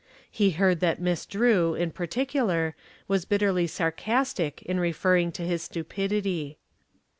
He 0.31 0.49
heard 0.57 0.79
that 0.79 0.99
Miss 0.99 1.27
Drew, 1.27 1.75
in 1.75 1.91
particular, 1.91 2.75
was 3.07 3.23
bitterly 3.23 3.67
sarcastic 3.67 4.63
in 4.63 4.79
referring 4.79 5.31
to 5.33 5.43
his 5.43 5.61
stupidity. 5.61 6.57